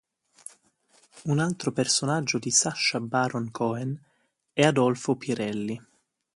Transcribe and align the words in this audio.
Un 1.27 1.37
altro 1.37 1.71
personaggio 1.71 2.39
di 2.39 2.49
Sacha 2.49 2.99
Baron 2.99 3.51
Cohen 3.51 4.03
è 4.51 4.65
Adolfo 4.65 5.15
Pirelli. 5.15 5.79